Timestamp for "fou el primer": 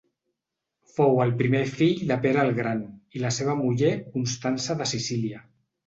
0.93-1.61